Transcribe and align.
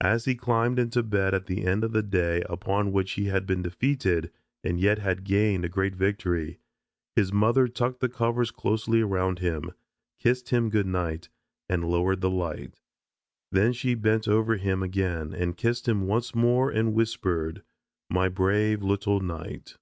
As 0.00 0.24
he 0.24 0.34
climbed 0.34 0.80
into 0.80 1.00
bed 1.04 1.32
at 1.32 1.46
the 1.46 1.64
end 1.64 1.84
of 1.84 1.92
the 1.92 2.02
day 2.02 2.42
upon 2.50 2.90
which 2.90 3.12
he 3.12 3.26
had 3.26 3.46
been 3.46 3.62
defeated 3.62 4.32
and 4.64 4.80
yet 4.80 4.98
had 4.98 5.22
gained 5.22 5.64
a 5.64 5.68
great 5.68 5.94
victory, 5.94 6.58
his 7.14 7.32
mother 7.32 7.68
tucked 7.68 8.00
the 8.00 8.08
covers 8.08 8.50
closely 8.50 9.00
around 9.00 9.38
him, 9.38 9.70
kissed 10.18 10.48
him 10.48 10.70
good 10.70 10.88
night, 10.88 11.28
and 11.68 11.88
lowered 11.88 12.20
the 12.20 12.30
light. 12.30 12.80
Then 13.52 13.72
she 13.72 13.94
bent 13.94 14.26
over 14.26 14.56
him 14.56 14.82
again 14.82 15.32
and 15.32 15.56
kissed 15.56 15.86
him 15.86 16.08
once 16.08 16.34
more 16.34 16.68
and 16.68 16.92
whispered, 16.92 17.62
"My 18.10 18.28
brave 18.28 18.82
little 18.82 19.20
knight." 19.20 19.76